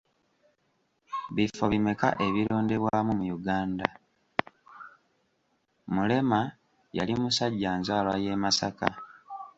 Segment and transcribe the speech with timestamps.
[5.93, 6.39] Mulema,
[6.97, 8.89] yali musajja nzaalwa y'e Masaka.